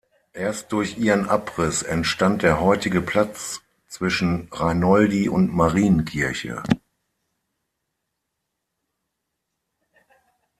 Erst 0.33 0.71
durch 0.71 0.97
ihren 0.97 1.29
Abriss 1.29 1.83
entstand 1.83 2.41
der 2.41 2.59
heutige 2.59 3.01
Platz 3.01 3.61
zwischen 3.87 4.47
Reinoldi- 4.51 5.29
und 5.29 5.53
Marienkirche. 5.55 6.63